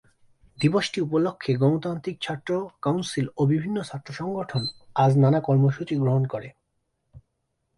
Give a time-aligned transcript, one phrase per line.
[0.59, 2.51] দিবসটি উপলক্ষে গণতান্ত্রিক ছাত্র
[2.81, 4.63] কাউন্সিল ও বিভিন্ন ছাত্র সংগঠন
[4.95, 6.49] আজ নানা কর্মসূচি গ্রহণ করে।